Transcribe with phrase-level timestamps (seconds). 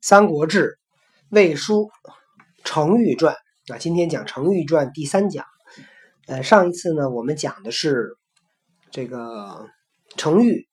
[0.00, 0.66] 三国志》
[1.30, 1.84] 《魏书》
[2.64, 3.36] 《程昱传》
[3.74, 5.44] 啊，今天讲《程昱传》第三讲。
[6.26, 8.16] 呃，上一次呢，我们讲的是
[8.90, 9.66] 这个
[10.16, 10.66] 程昱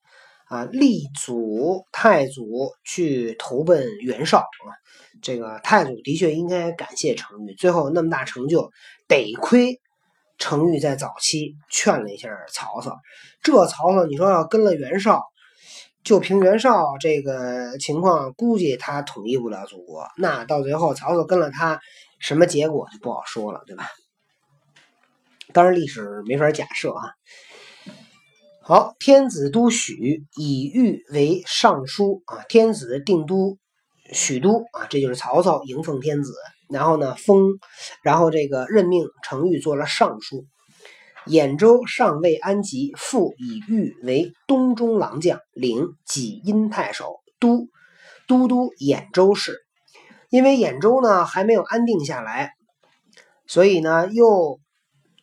[0.48, 4.70] 啊，力阻太祖去投奔袁绍啊。
[5.22, 8.72] 这个太祖的确应该感谢程昱，最后那么大成就，
[9.08, 9.80] 得亏
[10.38, 12.98] 程昱在早期劝了一下曹操。
[13.44, 15.24] 这曹操，你说要跟了袁绍？
[16.04, 20.08] 就凭袁绍这个情况，估计他统一不了祖国。
[20.18, 21.80] 那到最后，曹操跟了他，
[22.20, 23.86] 什么结果就不好说了，对吧？
[25.54, 27.02] 当然，历史没法假设啊。
[28.62, 32.44] 好，天子都许，以玉为尚书啊。
[32.48, 33.58] 天子定都
[34.14, 36.34] 许都啊，这就是曹操迎奉天子，
[36.70, 37.58] 然后呢封，
[38.04, 40.46] 然后这个任命程昱做了尚书。
[41.28, 47.68] 兖州尚未安吉，复以玉为东中郎将，领济阴太守，都
[48.28, 49.60] 都督兖州事。
[50.30, 52.54] 因为兖州呢还没有安定下来，
[53.48, 54.60] 所以呢又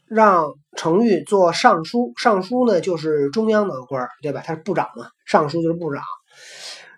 [0.07, 2.13] 让程昱做尚书。
[2.17, 4.43] 尚书呢就是中央的官儿对吧？
[4.45, 6.03] 他是部长嘛，尚书就是部长。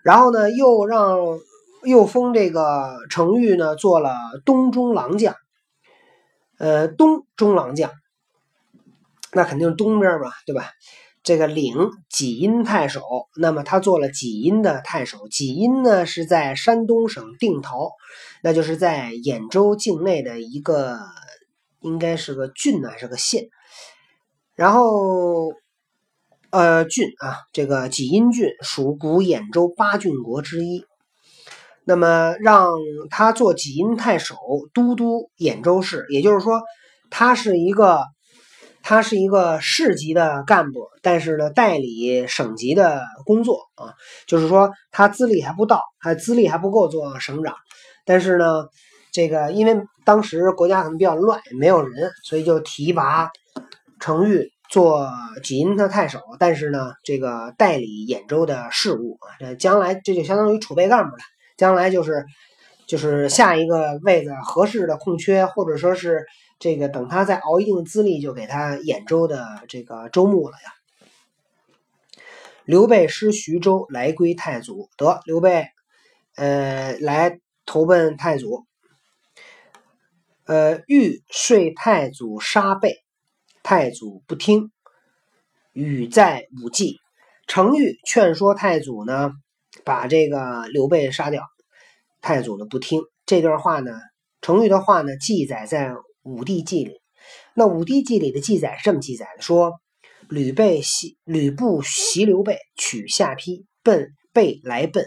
[0.03, 1.19] 然后呢又让
[1.83, 4.15] 又封这个程昱呢做了
[4.45, 5.35] 东中郎将，
[6.57, 7.91] 呃，东中郎将。
[9.33, 10.71] 那肯定东边吧，对吧？
[11.21, 11.75] 这个领
[12.09, 13.01] 济阴太守，
[13.35, 15.27] 那么他做了济阴的太守。
[15.27, 17.91] 济阴呢是在山东省定陶，
[18.41, 20.97] 那就是在兖州境内的一个，
[21.81, 23.49] 应该是个郡呢，是个县。
[24.55, 25.51] 然后，
[26.51, 30.85] 呃，郡啊，这个济阴郡属古兖州八郡国之一。
[31.83, 32.69] 那么让
[33.09, 34.37] 他做济阴太守，
[34.73, 36.61] 都督兖州市，也就是说，
[37.09, 38.05] 他是一个。
[38.81, 43.93] 他是一个市级的干部，但是呢，代理省级的工作啊，
[44.25, 47.55] 就是说他资历还不到，他资历还不够做省长。
[48.05, 48.65] 但是呢，
[49.11, 53.29] 这个因为当时国家可能比较乱，没有人，所以就提拔
[53.99, 55.07] 程昱做
[55.43, 56.19] 济阴的太守。
[56.39, 61.21] 但是呢，这个代理兖州的事务啊，将来这就相当于储备干部了。
[61.57, 62.25] 将来就是
[62.87, 66.25] 就是下一个位子合适的空缺，或者说是。
[66.59, 70.73] 这个等他再熬一定资历，就给他兖州的这个州牧了呀。
[72.65, 74.89] 刘备失徐州，来归太祖。
[74.97, 75.69] 得刘备，
[76.35, 78.65] 呃，来投奔太祖。
[80.43, 82.97] 呃，欲说太祖杀备，
[83.63, 84.69] 太祖不听。
[85.71, 86.99] 语在武纪，
[87.47, 89.31] 程昱劝说太祖呢，
[89.85, 91.45] 把这个刘备杀掉。
[92.19, 93.01] 太祖呢不听。
[93.25, 93.93] 这段话呢，
[94.41, 95.91] 程昱的话呢，记载在。
[96.29, 97.01] 《武帝纪》里，
[97.55, 99.81] 那《武帝纪》里的记载是这么记载的：说
[100.29, 105.05] 吕备袭吕布袭刘备，取下邳，奔备来奔，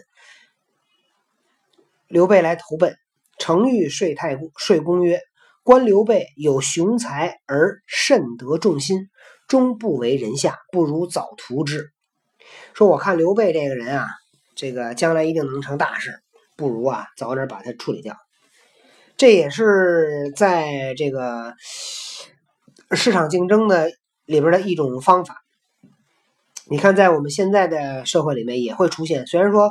[2.08, 2.96] 刘备来投奔。
[3.38, 5.20] 程昱说太公说公曰
[5.62, 9.08] ：“观刘备有雄才而甚得众心，
[9.46, 11.92] 终不为人下，不如早图之。”
[12.74, 14.06] 说我看刘备这个人啊，
[14.56, 16.20] 这个将来一定能成大事，
[16.56, 18.16] 不如啊早点把他处理掉。
[19.22, 21.54] 这也是在这个
[22.90, 23.88] 市场竞争的
[24.24, 25.44] 里边的一种方法。
[26.68, 29.24] 你看，在我们现在的社会里面也会出现。
[29.28, 29.70] 虽然说，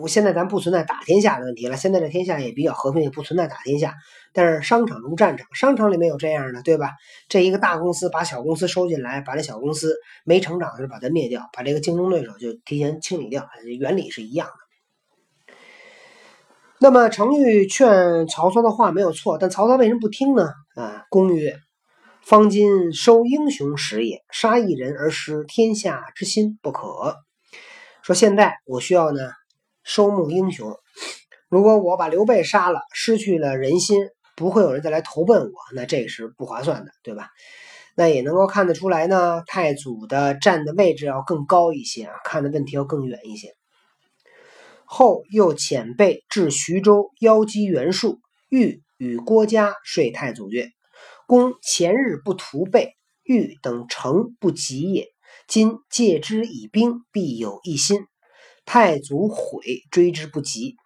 [0.00, 3.96] 我现在咱不存在打天下的问题了，现在的天下也比较和平，也不存在打天下。
[4.32, 6.92] 但是商场如战场，商场里面有这样的，对吧？
[7.28, 13.44] 这一个大公司把小公司收进来，把这小公司没成长的时候把它灭掉，把这个竞争对手就提前清理掉，
[13.80, 14.61] 原理是一样的。
[16.82, 20.50] 那么程昱劝曹操的话没有错，但曹操为什么不听呢？
[20.74, 21.56] 啊，公曰
[22.26, 27.14] ：“方今收英雄时也，杀一人而失天下之心不可。”
[28.02, 29.20] 说现在我需要呢
[29.84, 30.76] 收募英雄，
[31.48, 34.00] 如果我把刘备杀了，失去了人心，
[34.34, 37.28] 不会有人再来投奔我，那这是不划算的，对吧？
[37.94, 43.54] 那也能够看得出来呢，太祖的站的位置要更高一些啊，看的问题要更远一些。
[44.94, 50.68] 后又遣备至徐州，邀击袁术，欲与郭嘉说太祖曰
[51.26, 52.92] ：“公前日不图备，
[53.22, 55.06] 欲等诚不及也。
[55.48, 58.04] 今借之以兵，必有一心。
[58.66, 60.76] 太祖悔，追之不及。”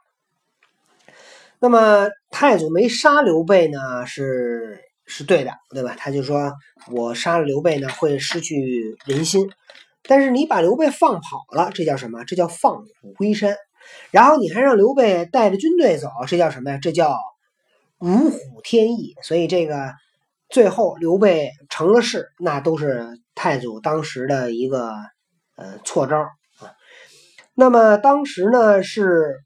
[1.58, 5.96] 那么太祖没杀刘备呢，是是对的，对吧？
[5.98, 6.52] 他就说
[6.92, 9.50] 我杀了刘备呢，会失去人心。
[10.04, 12.22] 但是你把刘备放跑了，这叫什么？
[12.22, 13.56] 这叫放虎归山。
[14.10, 16.78] 然后你还让刘备带着军队走，这叫什么呀？
[16.80, 17.18] 这叫
[17.98, 19.14] 如虎添翼。
[19.22, 19.94] 所以这个
[20.48, 24.92] 最后刘备成了事，那都是太祖当时的一个
[25.56, 26.72] 呃错招啊。
[27.54, 29.40] 那么当时呢是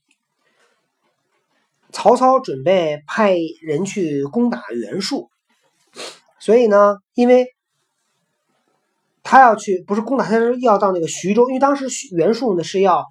[1.92, 5.30] 曹操准备派人去攻打袁术，
[6.38, 7.48] 所以呢，因为
[9.22, 13.06] 他要去，不是攻打，他是要到那个徐州，因为当时袁术呢是要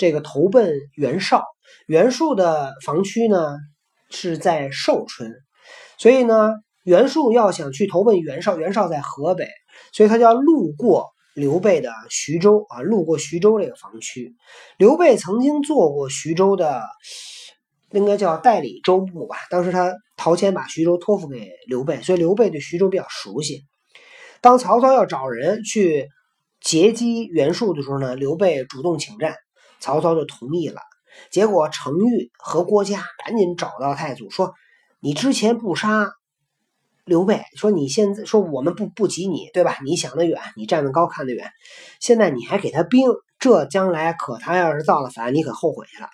[0.00, 1.44] 这个投奔袁绍，
[1.86, 3.58] 袁术的防区呢
[4.08, 5.30] 是在寿春，
[5.98, 9.46] 所以呢，袁术要想去投奔袁绍，袁绍在河北，
[9.92, 11.10] 所以他就要路过。
[11.32, 14.34] 刘备的徐州啊，路过徐州这个防区。
[14.78, 16.82] 刘备曾经做过徐州的，
[17.92, 19.36] 应该叫代理州牧吧。
[19.48, 23.62] 当时他陶谦把徐州托付给刘备，所以刘备对徐州比较熟悉。
[24.40, 26.08] 当曹操要找人去
[26.60, 29.36] 截击袁术的时候呢，刘备主动请战，
[29.80, 30.80] 曹操就同意了。
[31.30, 34.54] 结果程昱和郭嘉赶紧找到太祖说
[35.00, 36.12] ：“你之前不杀。”
[37.04, 39.76] 刘备说：“你现在说我们不不及你，对吧？
[39.84, 41.50] 你想得远，你站得高看得远。
[41.98, 43.08] 现在你还给他兵，
[43.40, 46.08] 这将来可他要是造了反，你可后悔去了。”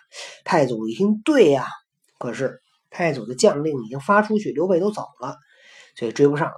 [0.44, 1.66] 太祖一听，对呀，
[2.18, 5.36] 可是太祖的将令已经发出去，刘备都走了，
[5.96, 6.54] 所以追不上了。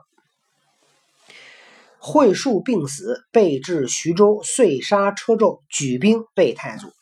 [1.99, 6.93] 会术病死，备至徐州，遂杀车胄，举兵备太祖。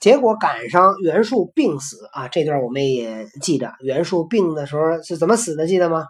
[0.00, 2.26] 结果赶上袁术病死啊！
[2.26, 5.66] 这段我们也记着，袁术病的时候是怎么死的？
[5.66, 6.06] 记得吗？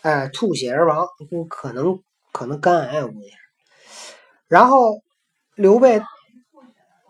[0.00, 2.00] 哎，吐血而亡，不可能，
[2.32, 3.28] 可能肝癌，我估计。
[4.48, 5.02] 然后
[5.56, 6.00] 刘备，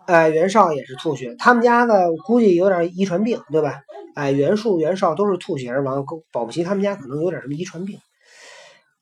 [0.07, 3.81] 哎，袁绍也是吐血，他们家的估计有点遗传病，对吧？
[4.15, 6.03] 哎，袁术、袁绍都是吐血而亡，
[6.33, 7.97] 保不齐他们家可能有点什么遗传病。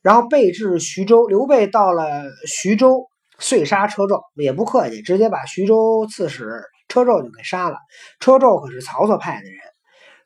[0.03, 3.07] 然后备至徐州，刘备到了徐州。
[3.39, 7.77] 遂杀车胄，也不客气，直接把徐州刺史车胄就给杀了。
[8.19, 9.59] 车胄可是曹操派的人，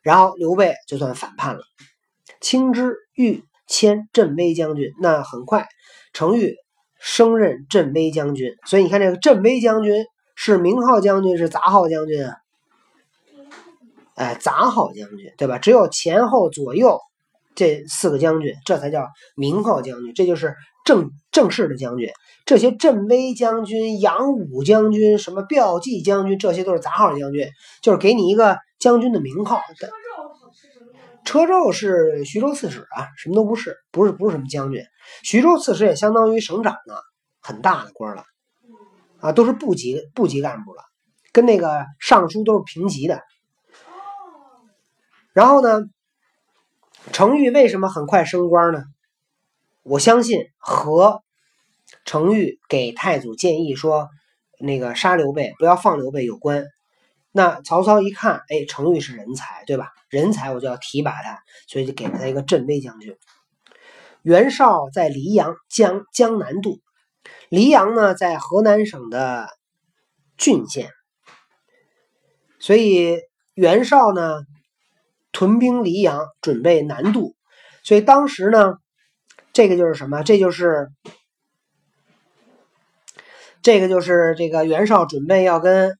[0.02, 1.62] 然后刘备就算反叛了。
[2.40, 5.68] 青之欲迁镇威将军，那很快
[6.12, 6.56] 程昱
[6.98, 8.54] 升任镇威将军。
[8.66, 10.04] 所以你看，这个镇威将军
[10.34, 12.36] 是名号将军是杂号将军啊？
[14.14, 15.58] 哎，杂号将军对吧？
[15.58, 17.00] 只有前后左右
[17.54, 22.10] 这四个将军，这才叫名号将军，这就是正正式的将军。
[22.44, 27.48] 这些镇威将军、杨武将军、什么骠骑将军，这些都是杂号将军，
[27.82, 29.60] 就是给你一个将军的名号。
[31.24, 34.82] 车胄是徐州刺史啊，什么都不是，不是不是什么将军。
[35.22, 36.94] 徐州刺史也相当于省长呢，
[37.40, 38.24] 很大的官了，
[39.20, 40.82] 啊，都是部级部级干部了，
[41.32, 43.22] 跟那个尚书都是平级的。
[45.32, 45.84] 然后呢，
[47.12, 48.82] 程昱为什么很快升官呢？
[49.82, 51.22] 我相信和。
[52.06, 54.08] 程昱给太祖建议说
[54.58, 56.64] ：“那个杀刘备，不要放刘备有关。”
[57.32, 59.90] 那曹操一看，哎，程昱是人才，对吧？
[60.08, 61.38] 人才我就要提拔他，
[61.68, 63.16] 所以就给了他一个镇威将军。
[64.22, 66.80] 袁绍在黎阳江江南渡，
[67.50, 69.48] 黎阳呢在河南省的
[70.38, 70.90] 郡县，
[72.58, 73.18] 所以
[73.54, 74.40] 袁绍呢
[75.30, 77.36] 屯兵黎阳，准备南渡。
[77.84, 78.74] 所以当时呢，
[79.52, 80.22] 这个就是什么？
[80.22, 80.88] 这就是。
[83.64, 85.96] 这个就是这个袁绍准备要跟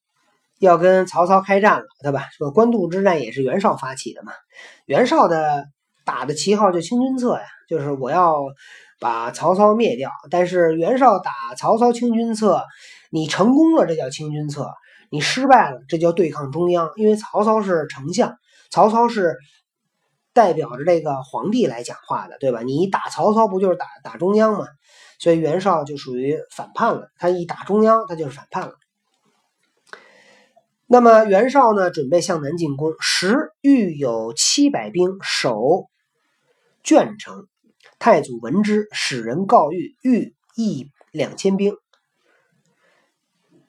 [0.59, 2.27] 要跟曹操开战了，对吧？
[2.37, 4.33] 这个官渡之战也是袁绍发起的嘛。
[4.85, 5.67] 袁绍的
[6.05, 8.41] 打的旗号就清君侧呀，就是我要
[8.99, 10.11] 把曹操灭掉。
[10.29, 12.65] 但是袁绍打曹操清君侧，
[13.11, 14.65] 你成功了，这叫清君侧；
[15.09, 16.91] 你失败了，这叫对抗中央。
[16.97, 18.35] 因为曹操是丞相，
[18.73, 19.37] 曹操是
[20.33, 22.63] 代表着这个皇帝来讲话的，对吧？
[22.63, 24.67] 你打曹操不就是打打中央吗？
[25.19, 28.75] 所以袁绍就属于反叛了，他一打中央，他就是反叛了。
[30.87, 35.89] 那么袁绍呢，准备向南进攻，时欲有七百兵守
[36.83, 37.47] 鄄城。
[37.99, 41.77] 太祖闻之，使人告谕，欲一两千兵。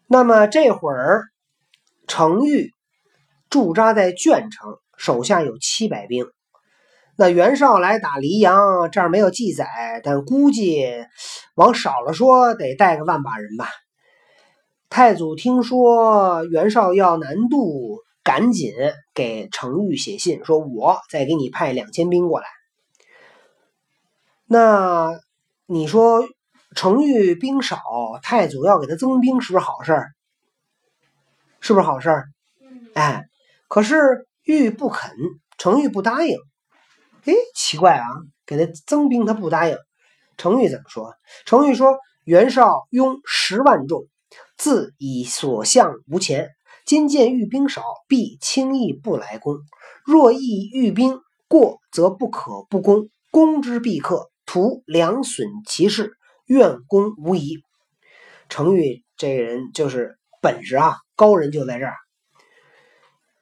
[0.07, 1.25] 那么这会儿，
[2.07, 2.71] 程昱
[3.49, 6.25] 驻扎在鄄城，手下有七百兵。
[7.15, 10.87] 那袁绍来打黎阳，这儿没有记载，但估计
[11.55, 13.67] 往少了说得带个万把人吧。
[14.89, 18.73] 太祖听说袁绍要南渡，赶紧
[19.13, 22.47] 给程昱写信，说我再给你派两千兵过来。
[24.47, 25.19] 那
[25.67, 26.27] 你说
[26.75, 27.79] 程昱兵少，
[28.23, 30.11] 太祖要给他增兵，是不是好事儿？
[31.59, 32.25] 是不是好事儿？
[32.95, 33.25] 哎，
[33.67, 35.11] 可是玉不肯，
[35.59, 36.37] 程昱不答应。
[37.25, 38.05] 哎，奇怪啊！
[38.45, 39.77] 给他增兵，他不答应。
[40.35, 41.15] 程昱怎么说？
[41.45, 44.07] 程昱说：“袁绍拥十万众，
[44.57, 46.49] 自以所向无前。
[46.85, 49.59] 今见御兵少，必轻易不来攻。
[50.05, 53.09] 若意御兵过，则不可不攻。
[53.31, 56.11] 攻之必克，图两损其势，
[56.45, 57.63] 愿攻无疑。”
[58.49, 61.95] 程昱这人就是本事啊，高人就在这儿。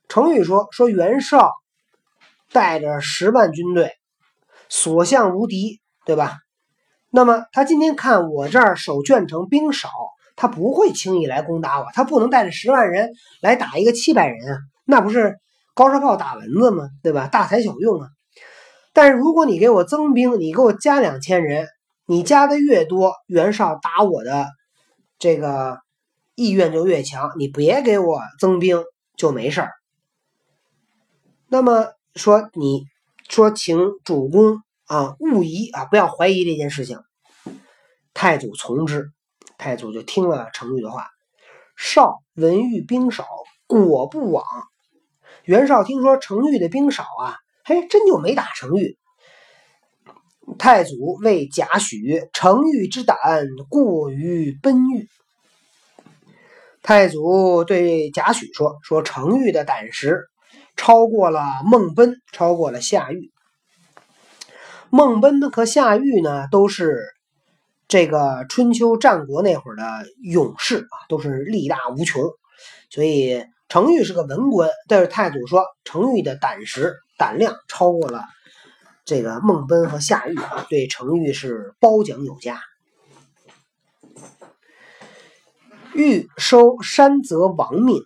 [0.07, 1.51] 程昱说说袁绍
[2.51, 3.93] 带着十万军队，
[4.69, 6.37] 所向无敌，对吧？
[7.09, 9.89] 那么他今天看我这儿守圈城兵少，
[10.35, 11.87] 他不会轻易来攻打我。
[11.93, 15.37] 他不能带着十万人来打一个七百人啊，那不是
[15.73, 16.89] 高射炮打蚊子吗？
[17.03, 17.27] 对吧？
[17.27, 18.07] 大材小用啊。
[18.93, 21.67] 但是如果你给我增兵，你给我加两千人，
[22.05, 24.47] 你加的越多，袁绍打我的
[25.19, 25.79] 这个
[26.35, 27.31] 意愿就越强。
[27.37, 28.83] 你别给我增兵
[29.15, 29.71] 就没事儿。
[31.47, 32.85] 那么说，你
[33.29, 36.99] 说请主公啊，勿疑啊，不要怀疑这件事情。
[38.13, 39.11] 太祖从之，
[39.57, 41.07] 太祖就听了程昱的话。
[41.77, 43.25] 绍闻豫兵少，
[43.65, 44.45] 果不往。
[45.45, 48.97] 袁绍听说程昱的兵少啊，嘿，真就没打程昱。
[50.59, 53.17] 太祖谓贾诩：“程昱之胆
[53.69, 55.07] 过于奔豫。”
[56.83, 60.27] 太祖对贾诩说：“说程昱的胆识。”
[60.83, 63.31] 超过了孟奔，超过了夏玉。
[64.89, 67.03] 孟奔和夏玉呢，都是
[67.87, 69.83] 这个春秋战国那会儿的
[70.23, 72.23] 勇士啊，都是力大无穷。
[72.89, 78.23] 所以程昱是个文官，但是太祖说程昱的胆识、胆量超过了
[79.05, 82.59] 这个孟奔和夏玉啊，对程昱是褒奖有加。
[85.93, 88.01] 欲收山泽亡命。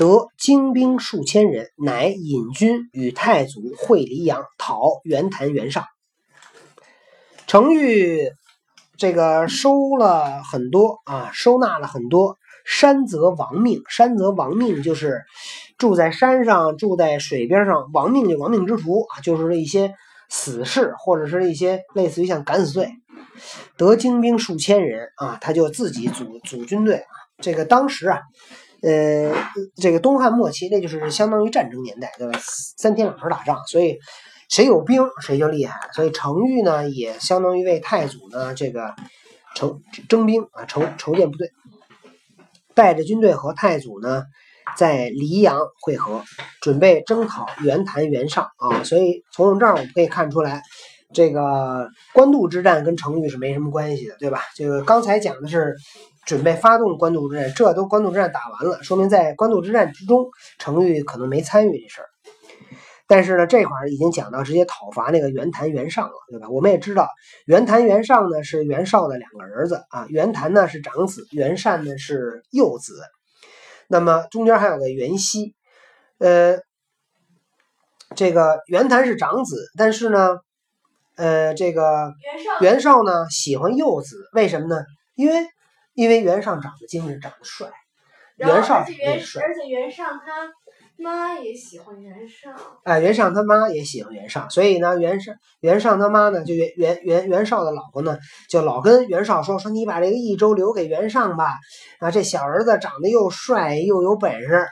[0.00, 5.84] 得精兵数千人，乃引军与太祖会黎阳，讨袁谭、袁尚。
[7.46, 8.32] 程昱
[8.96, 13.82] 这个收了很多啊，收纳了很多山泽亡命。
[13.90, 15.20] 山泽亡命就是
[15.76, 19.92] 住在山上、住在水边上，亡命就亡命之徒啊，就是一些
[20.30, 22.88] 死士，或者是一些类似于像敢死队。
[23.76, 27.12] 得精兵数千人啊，他就自己组组军队啊。
[27.42, 28.22] 这个当时啊。
[28.82, 29.34] 呃，
[29.76, 32.38] 这个东汉末期，那就是相当于战争年代，对吧？
[32.78, 33.98] 三天两头打仗，所以
[34.48, 35.90] 谁有兵谁就厉害。
[35.92, 38.94] 所以程昱呢，也相当于为太祖呢这个
[39.54, 41.50] 筹征兵啊，筹筹建部队，
[42.74, 44.24] 带着军队和太祖呢
[44.76, 46.24] 在黎阳会合，
[46.62, 48.82] 准备征讨袁谭、袁尚啊。
[48.82, 50.62] 所以从这儿我们可以看出来，
[51.12, 54.40] 这个官渡之战跟程昱是没什么关系的，对吧？
[54.56, 55.76] 这个刚才讲的是。
[56.26, 60.26] 准备发动官渡之战，这都官渡之战打完了，说明在官渡之战之中，
[60.58, 62.08] 程昱可能没参与这事儿。
[63.08, 66.48] 但是呢，这块儿已经讲到直接讨伐那个袁谭、袁尚了，对吧？
[66.48, 67.08] 我们也知道，
[67.44, 73.02] 袁谭、袁尚呢是袁绍的两个儿子啊，袁谭呢是长子，袁善呢是幼子。
[73.88, 75.56] 那么中间还有个袁熙，
[76.18, 76.58] 呃，
[78.14, 80.36] 这个袁谭是长子，但是呢，
[81.16, 82.12] 呃，这个
[82.60, 84.84] 袁绍呢喜欢幼子，为什么呢？
[85.16, 85.48] 因为。
[86.00, 87.68] 因为袁尚长得精神，长得帅，
[88.38, 90.50] 袁绍也帅，而且袁尚他
[90.96, 92.54] 妈也喜欢袁尚。
[92.84, 98.16] 哎，袁尚他妈也喜欢袁尚，所以呢，袁尚袁尚他妈呢，就袁袁袁袁绍的老婆呢，
[98.48, 101.58] 就老跟袁绍说说你把这个益州留给袁尚吧，
[101.98, 104.66] 啊，这小儿子长得又帅又有本事。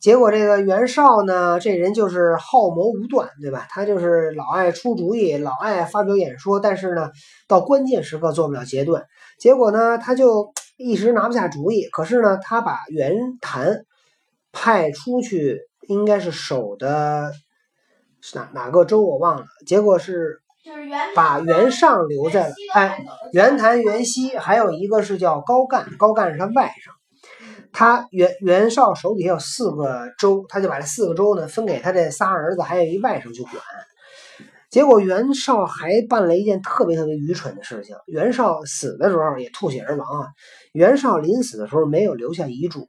[0.00, 3.66] 结果这个袁绍呢，这人就是好谋无断，对吧？
[3.68, 7.10] 他就是老爱出主意，老爱发表演说，但是呢，
[7.48, 9.04] 到关键时刻做不了决断。
[9.40, 11.88] 结果呢，他就一时拿不下主意。
[11.90, 13.84] 可是呢，他把袁谭
[14.52, 17.32] 派出去，应该是守的
[18.20, 19.46] 是哪哪个州我忘了。
[19.66, 20.40] 结果是
[21.16, 26.97] 把袁尚留在了，哎，袁谭、袁熙，还有一个是叫高干，高干是他外甥。
[27.72, 33.54] 他袁袁绍手底下有四个州，他就把这四个州呢分给他这仨儿子，还有一外甥去管。
[34.70, 37.96] 结果袁绍还办了一件特别特别愚蠢的事情。
[38.06, 40.28] 袁绍死的时候也吐血而亡啊。
[40.72, 42.86] 袁绍临死的时候没有留下遗嘱，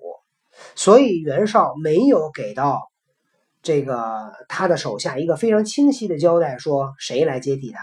[0.75, 2.81] 所以袁绍没有给到
[3.62, 7.79] 这个他的手下一个非常清晰的交代，说谁来接替他。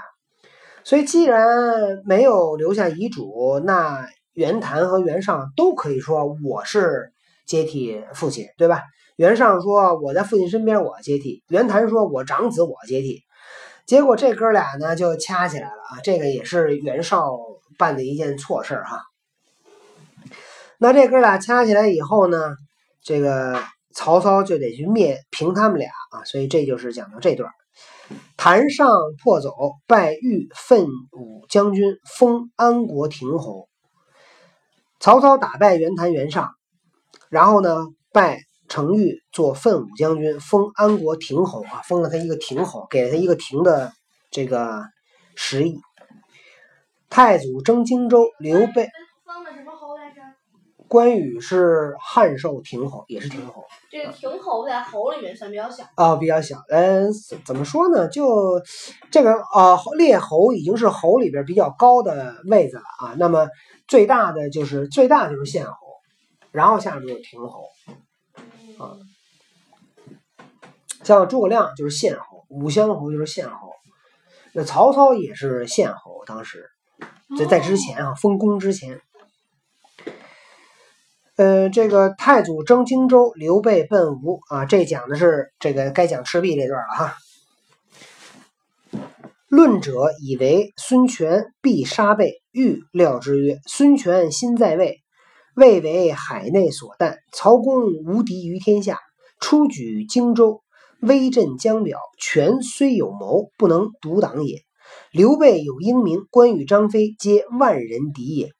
[0.82, 4.06] 所以既然没有留下遗嘱，那。
[4.36, 7.10] 袁谭和袁尚都可以说我是
[7.46, 8.82] 接替父亲，对吧？
[9.16, 13.22] 袁尚说我在父亲身边，我接替；袁谭说我长子，我接替。
[13.86, 16.00] 结果这哥俩呢就掐起来了啊！
[16.04, 17.38] 这个也是袁绍
[17.78, 19.00] 办的一件错事儿哈。
[20.76, 22.56] 那这哥俩掐起来以后呢，
[23.02, 23.58] 这个
[23.94, 27.50] 曹操就得去灭平他们俩啊，所以这就是讲到这段。
[28.36, 28.86] 谭尚
[29.24, 29.54] 破走，
[29.86, 33.66] 拜豫奋武将军，封安国亭侯。
[35.06, 36.50] 曹操打败袁谭、袁尚，
[37.28, 43.92] 然后呢，拜程昱做奋武将军，封安国亭侯啊，封了他一个亭侯，给了他一个亭的
[44.32, 44.82] 这个
[45.36, 45.78] 食邑。
[47.08, 48.88] 太祖征荆州，刘备？
[50.88, 55.84] 关羽是汉寿亭侯，也是亭侯这个亭侯在侯里面算比较小。
[55.96, 56.62] 啊、比较小。
[56.68, 58.06] 嗯、怎怎么说呢？
[58.08, 58.60] 就
[59.10, 63.14] 这个呃，列侯已经是侯里边比较高的位子了啊。
[63.18, 63.48] 那么
[63.88, 65.74] 最大的就是最大就是县侯，
[66.52, 67.64] 然后下面就是亭侯。
[68.78, 68.94] 啊
[71.02, 73.72] 像诸葛亮就是县侯，武乡侯就是县侯。
[74.52, 76.68] 那曹操也是县侯，当时
[77.38, 79.00] 在在之前啊，封公之前。
[81.36, 87.16] 呃，这个太祖征荆州，刘备奔吴啊，这讲的是这个该讲赤壁这段了哈。
[89.48, 95.02] 论者以为孙权必杀备，欲料之曰：“孙权心在魏，
[95.54, 98.98] 魏为海内所惮，曹公无敌于天下，
[99.38, 100.62] 出举荆州，
[101.02, 101.98] 威震江表。
[102.18, 104.62] 权虽有谋，不能独挡也。
[105.12, 108.52] 刘备有英明，关羽、张飞皆万人敌也。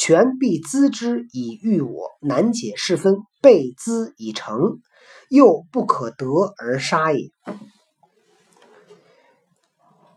[0.00, 4.78] 权必资之以御我，难解是分，备资以成，
[5.28, 6.24] 又不可得
[6.56, 7.28] 而杀也。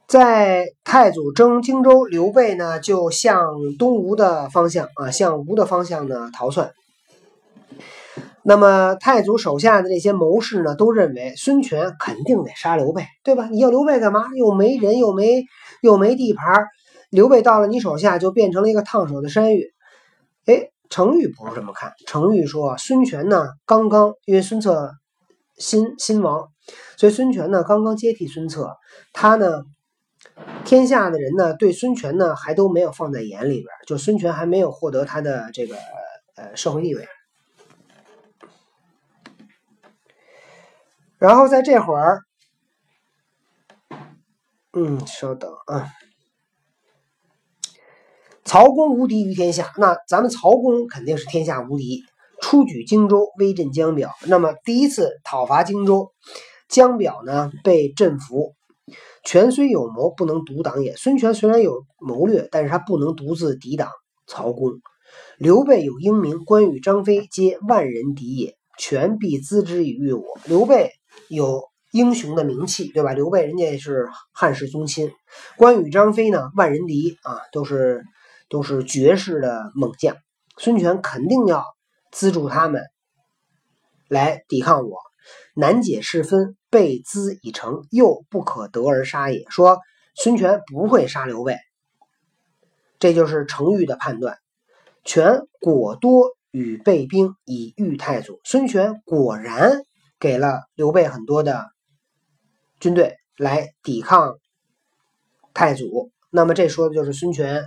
[0.07, 3.43] 在太祖征荆州，刘备呢就向
[3.77, 6.71] 东吴的方向啊，向吴的方向呢逃窜。
[8.41, 13.49] 那么太祖手下的这些谋士呢，都认为孙权肯定得杀刘备，对吧？
[13.51, 14.27] 你要刘备干嘛？
[14.37, 15.43] 又没人，又没
[15.81, 16.67] 又没地盘，
[17.13, 19.71] 刘备到了你手下就变成了一个烫手的山芋。
[20.45, 24.95] 哎，程昱不是这么看，程昱说孙权呢刚刚因为孙策
[25.55, 26.49] 新新亡，
[26.97, 28.75] 所以孙权呢刚刚接替孙策，
[29.13, 29.61] 他呢
[30.65, 35.75] 天下的人呢对孙权呢还都没有放在眼里边，就孙权还没有获得他的这个
[36.35, 37.07] 呃社会地位。
[41.19, 42.21] 然后在这会儿，
[44.73, 45.91] 嗯，稍等啊。
[48.53, 52.03] 曹公无敌于天下，那咱们曹公肯定是天下无敌。
[52.39, 54.11] 出举荆州，威震江表。
[54.27, 56.11] 那么第一次讨伐荆州，
[56.69, 58.53] 江表呢被镇服。
[59.23, 60.95] 权虽有谋，不能独挡也。
[60.95, 63.89] 孙权虽然有谋略，但是他不能独自抵挡
[64.27, 64.73] 曹公。
[65.39, 68.55] 刘备有英明，关羽、张飞皆万人敌也。
[68.77, 70.23] 权必资之以御我。
[70.45, 70.91] 刘备
[71.27, 73.13] 有英雄的名气，对吧？
[73.13, 75.11] 刘备人家也是汉室宗亲，
[75.57, 78.03] 关羽、张飞呢万人敌啊，都是
[78.49, 80.15] 都是绝世的猛将。
[80.57, 81.63] 孙权肯定要
[82.11, 82.83] 资助他们
[84.07, 84.97] 来抵抗我，
[85.55, 89.45] 难解是分，备资已成，又不可得而杀也。
[89.49, 89.79] 说
[90.15, 91.57] 孙权不会杀刘备，
[92.99, 94.37] 这就是程昱的判断。
[95.03, 99.81] 权果多与备兵以御太祖，孙权果然
[100.19, 101.65] 给了刘备很多的
[102.79, 104.37] 军队来抵抗
[105.53, 106.11] 太祖。
[106.29, 107.65] 那么这说的就是孙权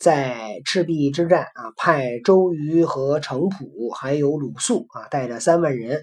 [0.00, 6.02] 在赤壁之战啊，派周瑜和程普还有鲁肃啊，带着三万人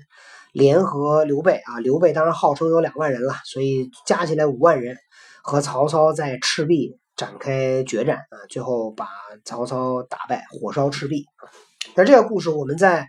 [0.53, 1.79] 联合刘备啊。
[1.79, 4.97] 刘备当然号称有两万人了，所以加起来五万人，
[5.43, 9.07] 和曹操在赤壁展开决战啊，最后把
[9.45, 11.25] 曹操打败，火烧赤壁。
[11.95, 13.07] 那这个故事我们在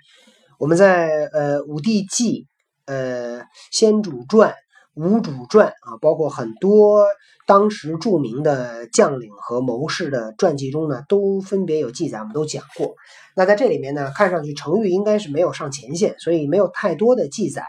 [0.59, 2.43] 我们在呃《武帝纪》
[2.87, 3.41] 呃
[3.71, 4.51] 《先主传》
[4.95, 7.07] 《吴主传》啊，包括很多
[7.47, 12.95] 当时著名的将领和谋士的传记中呢，都分别有记载，我们都讲过。
[13.35, 17.65] 那在这里面呢，看上去程昱应该是没有上前线，所以没有太多的记载，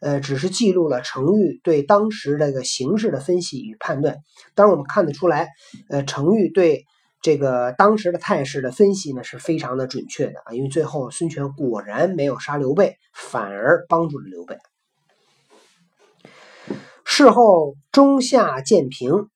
[0.00, 4.18] 呃，只是记录了程昱对当时这个形势的分析与判断。
[4.54, 5.48] 当然，我们看得出来，
[5.88, 6.84] 呃，程昱对
[7.22, 14.58] 这个当时的态势的分析呢是非常的准确的啊，因为最后孙权果然没有杀刘备，反而帮助了刘备。
[17.20, 19.28] 事后中夏建平，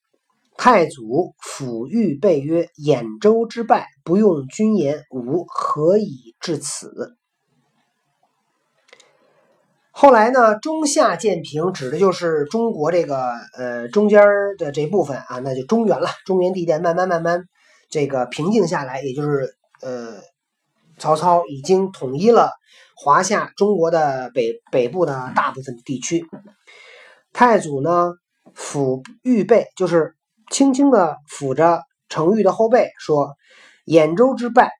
[0.56, 7.14] 太祖抚谕备曰：“兖州之败，不用君言，吾何以至此？”
[9.92, 14.22] 后来呢，中夏建平指的就是中国这个呃中间
[14.56, 16.08] 的这部分啊，那就中原了。
[16.24, 17.44] 中原地带慢慢慢慢
[17.90, 20.22] 这个平静下来，也就是呃
[20.96, 22.50] 曹操已经统一了
[22.96, 26.24] 华夏中国的北北部的大部分地区。
[27.34, 28.12] 太祖呢
[28.54, 30.14] 抚玉背，就是
[30.52, 33.34] 轻轻的抚着程昱的后背，说
[33.84, 34.70] ：“兖州之败，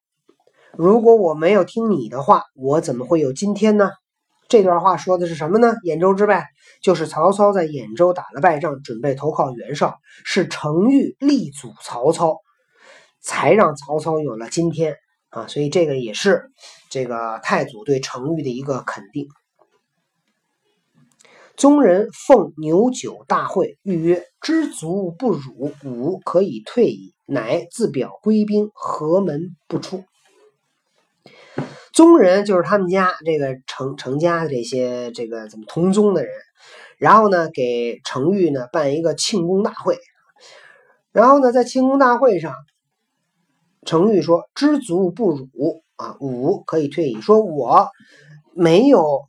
[0.73, 3.91] 如果我没有听你的话，我怎么会有今天呢？”
[4.49, 5.75] 这段话说的是什么呢？
[5.83, 6.47] 兖州之败
[6.81, 12.37] 就是曹操在兖州打了败仗，准备投靠袁绍，是程昱力阻曹操，
[13.21, 14.97] 才让曹操有了今天
[15.31, 15.49] 啊。
[15.49, 16.53] 所以这个也是
[16.89, 19.27] 这个太祖对程昱的一个肯定。
[21.57, 30.05] 宗人奉牛酒大会，谕曰：“知足不辱，吾可以退矣。”乃自表归兵，何门不出。
[31.93, 36.33] 宗人就是他们家这个程程家的这些这个怎么同宗的人，
[36.99, 39.99] 然后呢给程昱呢办一个庆功大会，
[41.13, 42.53] 然后呢在庆功大会上，
[43.87, 47.89] 程昱说：“知足不辱啊，吾可以退矣。”说我
[48.53, 49.29] 没有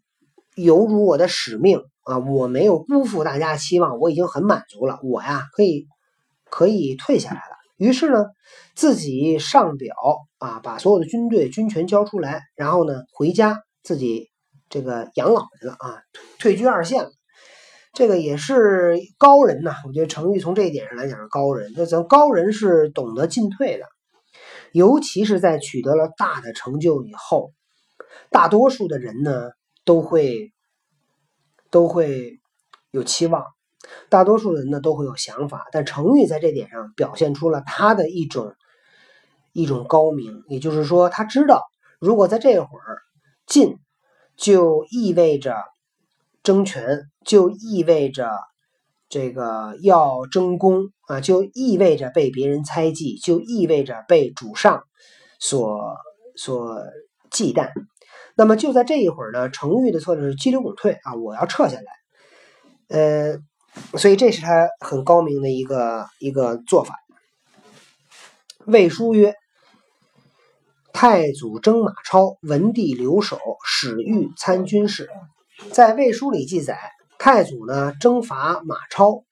[0.55, 5.87] 犹如我的使命啊，我没有辜负大家期望，我已经很满足了，我呀可以
[6.49, 7.55] 可以退下来了。
[7.77, 8.25] 于是呢，
[8.73, 9.95] 自己上表
[10.37, 14.29] 啊，把所有的军队军权交出来，然后呢，回家自己
[14.69, 16.01] 这个养老去了啊，
[16.39, 17.11] 退居二线了。
[17.91, 21.73] 这个也是高人呐，我觉得程昱从这一点上来讲是高人。
[21.75, 23.85] 那咱高人是懂得进退的，
[24.71, 27.51] 尤其是在取得了大的成就以后，
[28.29, 29.49] 大多数的人呢
[29.85, 30.51] 都会
[31.71, 32.39] 都会
[32.91, 33.45] 有期望。
[34.09, 38.55] 大多数人呢都会有想法，但程昱在这点上表现出了他的一种
[39.53, 41.61] 一种高明，也就是说，他知道
[41.99, 42.97] 如果在这会儿
[43.45, 43.77] 进，
[44.35, 45.55] 就意味着
[46.41, 48.31] 争权，就意味着
[49.07, 54.83] 这个要争功啊，就意味着被别人猜忌，就意味着被主上
[55.39, 55.95] 所
[56.35, 56.81] 所
[57.29, 57.71] 忌惮。
[58.35, 63.37] 那么就在这一会儿呢，程昱的策略是激流勇退啊，我要撤下来，呃。
[63.97, 66.95] 所以这是他很高明的一个一个做法。
[68.65, 69.35] 魏书曰
[70.93, 75.09] ：“太祖征马超，文帝留守，使欲参军事。”
[75.73, 76.79] 在魏书里记载，
[77.19, 79.25] 太祖呢征伐马超。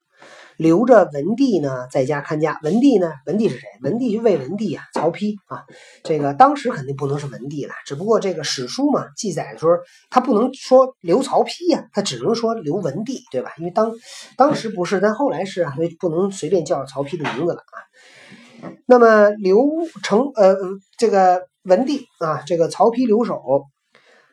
[0.58, 2.60] 留着文帝呢，在家看家。
[2.64, 3.68] 文帝呢，文帝是谁？
[3.82, 5.64] 文帝就魏文帝啊，曹丕啊。
[6.04, 9.72] 这个当时肯定不能是文帝了，只不过这个史书嘛，记载的时候，
[10.10, 13.52] 他不能说留曹丕呀，他只能说留文帝，对吧？
[13.58, 13.92] 因为当
[14.38, 18.70] 当时不是，但后来是啊，所以不能随便叫曹丕的名字了啊。
[18.86, 19.66] 那么刘
[20.04, 20.56] 成呃，
[20.98, 23.42] 这个文帝啊，这个曹丕留守，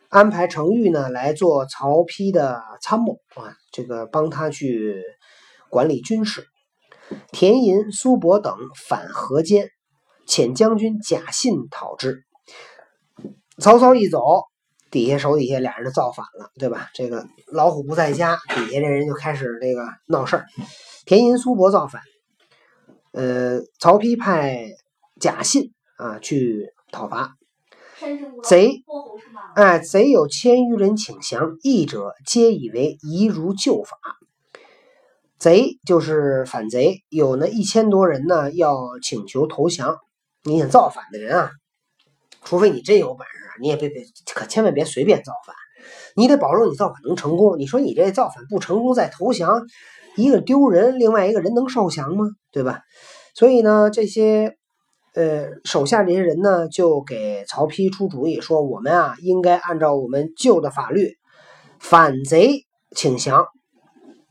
[0.09, 5.03] 安排程昱呢来做曹丕的参谋啊，这个帮他去。
[5.71, 6.47] 管理军事，
[7.33, 8.57] 田银、苏伯等
[8.89, 9.71] 反河间，
[10.27, 12.25] 遣将军贾信讨之。
[13.59, 14.45] 曹操一走，
[14.91, 16.89] 底下手底下俩人就造反了，对吧？
[16.95, 20.47] 这个老虎不在家，底下这人就开始这个闹事儿。
[21.07, 22.03] 田银、苏伯造反，
[23.13, 24.67] 呃，曹丕派
[25.21, 27.37] 贾信啊去讨伐。
[28.43, 28.83] 贼，
[29.55, 33.99] 哎，贼有千余人请降，义者皆以为宜如旧法。
[35.41, 39.97] 贼就是反贼，有那一千多人呢，要请求投降。
[40.45, 41.51] 你想造反的人啊，
[42.45, 45.57] 除非你真有本事，你也别别，可千万别随便造反。
[46.15, 47.59] 你得保证你造反能成功。
[47.59, 49.63] 你说你这造反不成功再投降，
[50.15, 52.27] 一个丢人，另外一个人能受降吗？
[52.53, 52.83] 对吧？
[53.35, 54.57] 所以呢，这些
[55.15, 61.15] 呃手下这些人呢，就给曹丕出主意，说我们啊，应该按照我们旧的法律，
[61.79, 63.47] 反贼请降。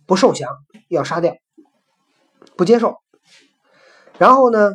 [0.09, 0.49] 不受降，
[0.87, 1.35] 要杀掉，
[2.57, 2.95] 不接受。
[4.17, 4.71] 然后呢，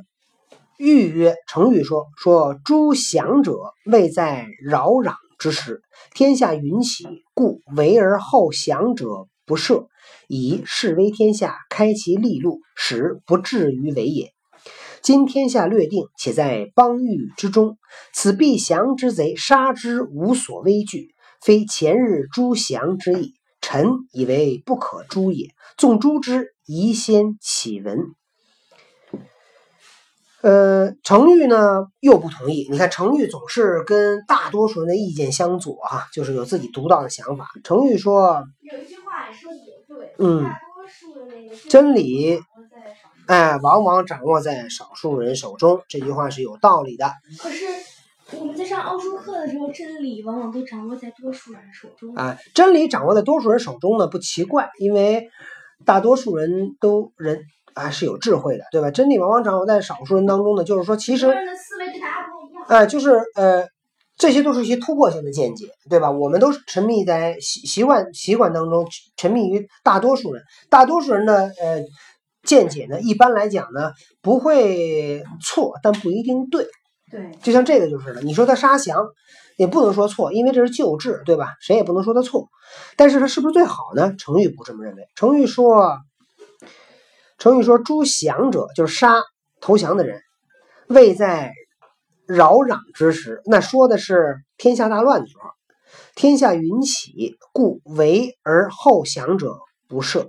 [0.78, 5.82] 欲曰：“程昱说说诸降者，未在扰攘之时，
[6.14, 9.08] 天下云起，故为而后降者
[9.44, 9.88] 不赦，
[10.28, 14.30] 以示威天下，开其利路，使不至于为也。
[15.02, 17.76] 今天下略定，且在邦域之中，
[18.12, 27.98] 此必降之贼，杀之无所畏惧，非前日诸降之意。”臣以为不可诛也，纵诛之，宜先启闻。
[30.42, 32.68] 呃，程昱呢又不同意。
[32.70, 37.48] 你看，程昱总是跟大多数人的意见相左啊，就是有自己独到的想法。
[37.64, 42.38] 程昱说：“有一句话说的对，嗯，大多数的那个真理，
[43.26, 45.80] 哎，往往掌握在少数人手中。
[45.88, 47.10] 这句话是有道理的。
[47.40, 47.64] 可是。”
[48.40, 52.14] 我们在上奥数课的时候，真理往往都掌握在多数人手中。
[52.14, 55.28] 啊，真理掌握在多数人手中呢，不奇怪，因为
[55.84, 57.40] 大多数人都人
[57.74, 58.90] 啊是有智慧的，对吧？
[58.90, 61.32] 真理往往掌握在少数人当中呢，就是说，其实，
[62.68, 63.66] 哎，就是呃，
[64.16, 66.10] 这些都是一些突破性的见解，对吧？
[66.10, 71.82] 我们都沉迷在习习惯习惯当中，沉迷于大多数人，大多数人的呃
[72.42, 73.92] 见解呢，一般来讲呢
[74.22, 76.66] 不会错，但不一定对。
[77.14, 78.20] 对，就像这个就是了。
[78.22, 79.06] 你说他杀降，
[79.56, 81.54] 也不能说错，因为这是旧制，对吧？
[81.60, 82.48] 谁也不能说他错。
[82.96, 84.16] 但是他是不是最好呢？
[84.18, 85.06] 程昱不这么认为。
[85.14, 86.00] 程昱说
[87.38, 89.14] ：“程昱说，诛降者就是杀
[89.60, 90.22] 投降的人，
[90.88, 91.52] 未在
[92.26, 93.42] 扰攘之时。
[93.44, 95.50] 那说的是天下大乱的时候，
[96.16, 99.54] 天下云起，故围而后降者
[99.86, 100.26] 不赦。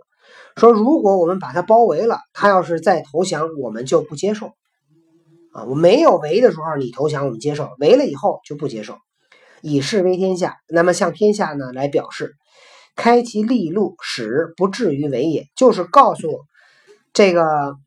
[0.56, 4.52] 说如果我们把他包围了，他要是再投降，我们就不接受。”
[5.56, 8.98] 啊，我没有围的时候，你投降我们接受；围了以后就不接受。
[9.62, 10.58] 以示威天下。
[10.68, 12.36] 那么向天下呢来表示，
[12.98, 16.42] 开其利禄，使不至于为也，就是告诉
[17.14, 17.78] 这个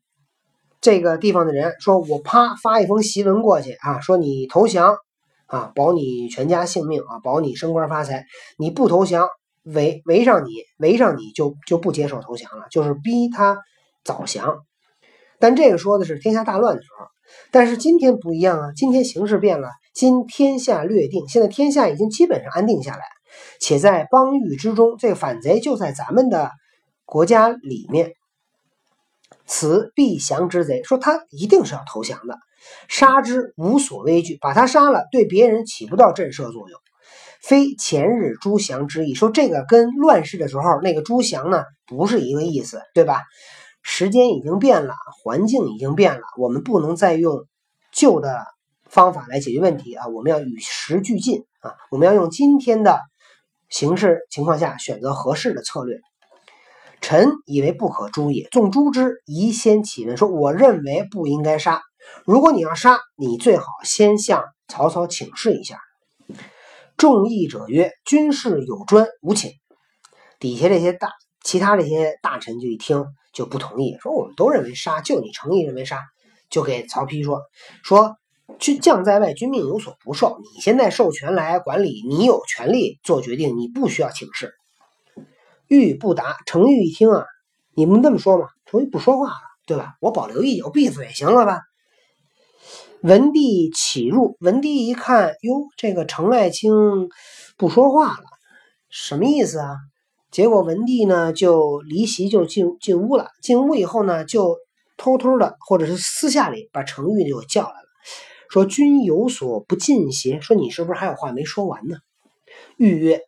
[0.81, 4.97] 这个地方的人，说我啪发一封檄文过去啊，说你投降
[5.45, 8.25] 啊，保你全家性命啊，保你升官发财。
[8.57, 9.29] 你不投降，
[9.63, 13.59] 围围上你，围上你就就不接受投降了，就是逼他
[14.03, 14.57] 早降。
[15.37, 17.05] 但这个说的是天下大乱的时候。
[17.51, 18.71] 但是今天不一样啊！
[18.75, 23.03] 今天形势变了，今天下略定，现在天下已经基本上安定下来，
[23.59, 26.51] 且在邦域之中，这个反贼就在咱们的
[27.05, 28.13] 国家里面。
[29.45, 32.37] 此必降之贼，说他一定是要投降的，
[32.87, 36.79] 杀之无所畏惧，把他杀了，对别人起不到震慑作用，
[37.41, 39.15] 非前日朱降之意。
[39.15, 43.23] 说这个跟乱世的时候那个朱降呢，不是一个意思，对吧？
[43.91, 47.47] 时间已经变了，环境已经变了，我们不能再用
[47.91, 48.45] 旧的
[48.85, 50.07] 方法来解决问题啊！
[50.07, 51.73] 我们要与时俱进啊！
[51.89, 52.99] 我们要用今天的
[53.67, 55.97] 形势情况下选择合适的策略。
[57.01, 60.15] 臣以为不可诛也，纵诛之，宜先启问。
[60.17, 61.81] 说我认为不应该杀。
[62.25, 65.79] 如果你要杀，你最好先向曹操请示一下。
[66.95, 69.51] 众议者曰：“军事有专，无请。”
[70.39, 71.09] 底下这些大，
[71.43, 73.03] 其他这些大臣就一听。
[73.39, 76.01] 就不同意，说我们都认为杀，就你程昱认为杀，
[76.49, 77.43] 就给曹丕说
[77.85, 78.17] 说，
[78.59, 80.41] 军将在外，君命有所不受。
[80.43, 84.55] 你现在授权来管理，你有权利做决定，你不需要请示。
[85.69, 87.25] 欲不答，程昱一听啊，
[87.75, 89.93] 你们这么说嘛，程昱不说话了，对吧？
[90.01, 91.61] 我保留意见，我闭嘴行了吧？
[93.03, 96.73] 文帝启入，文帝一看，哟，这个程爱卿
[97.55, 98.25] 不说话了，
[98.89, 99.77] 什么意思啊？
[100.31, 104.57] 结果文帝呢就离席就进进屋了，进屋以后呢就
[104.95, 107.87] 偷偷的或者是私下里把程昱就叫来了，
[108.47, 110.39] 说君有所不尽邪？
[110.39, 111.97] 说你是不是还有话没说完呢？
[112.77, 113.21] 欲曰：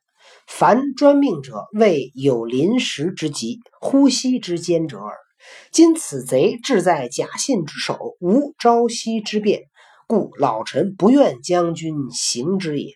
[0.45, 5.15] 凡专命者，为有临时之急，呼吸之间者耳。
[5.71, 9.63] 今此贼志在假信之手，无朝夕之变，
[10.05, 12.93] 故老臣不愿将军行之也。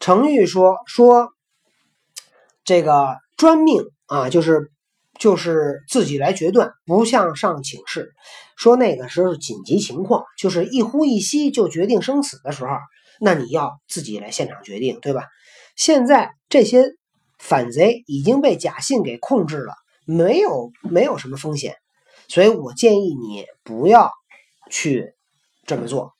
[0.00, 1.35] 程昱说说。
[2.66, 4.70] 这个专命啊，就是
[5.18, 8.12] 就是自己来决断，不向上请示。
[8.56, 12.70] 说那个时候紧急情况，就是一呼一吸就决定生死的时候，
[13.20, 15.22] 那你要自己来现场决定，对吧？
[15.76, 16.84] 现在这些
[17.38, 19.72] 反贼已经被假信给控制了，
[20.04, 21.76] 没有没有什么风险，
[22.26, 24.10] 所以我建议你不要
[24.70, 25.14] 去
[25.66, 26.14] 这么做。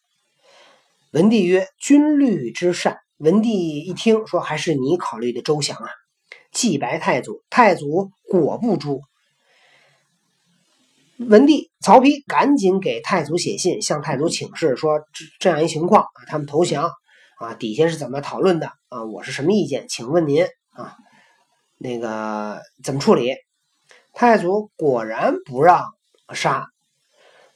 [1.10, 5.88] 文帝曰：“军律之善。”文帝一听说，还是你考虑的周详啊。
[6.56, 9.02] 祭白太祖，太祖果不诛。
[11.18, 16.90] 文帝曹丕赶紧给太祖写信，向太祖请示说这这样一情况啊，他们投降
[17.38, 19.04] 啊，底下是怎么讨论的啊？
[19.04, 19.86] 我是什么意见？
[19.86, 20.96] 请问您啊，
[21.76, 23.34] 那个怎么处理？
[24.14, 25.84] 太祖果然不让
[26.32, 26.68] 杀。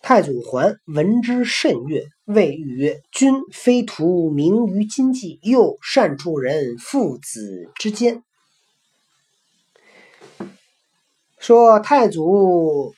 [0.02, 8.22] 太祖还闻之甚悦，谓欲曰：“君非图名于今计，又善处人父子之间。”
[11.40, 12.92] 说太祖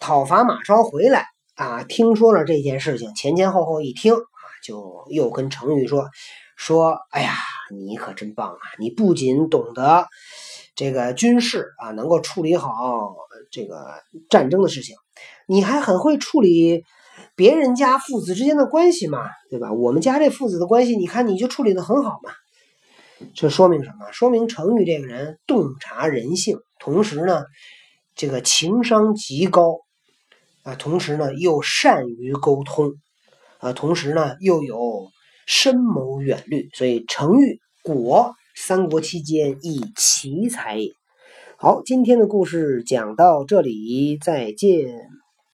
[0.00, 6.08] 讨伐马超回来啊，听说了这件事情，前前后后一听啊，就又跟程昱说
[6.56, 7.32] 说：“哎呀，
[7.70, 8.58] 你可真棒啊！
[8.80, 10.08] 你不仅懂得
[10.74, 13.14] 这个军事啊，能够处理好
[13.52, 13.94] 这个
[14.28, 14.96] 战争的事情，
[15.46, 16.82] 你还很会处理
[17.36, 19.72] 别人家父子之间的关系嘛，对吧？
[19.72, 22.32] 我们家这父子的关系，你看你就处理的很好嘛。
[23.34, 24.10] 这说明什么？
[24.12, 27.44] 说明程昱这个人洞察人性。”同时呢，
[28.14, 29.80] 这个情商极高，
[30.62, 32.94] 啊，同时呢又善于沟通，
[33.58, 35.10] 啊，同时呢又有
[35.46, 40.92] 深谋远虑，所以程昱果三国期间以奇才也。
[41.58, 45.19] 好，今天的故事讲到这里，再见。